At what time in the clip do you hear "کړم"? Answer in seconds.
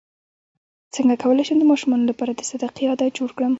3.37-3.49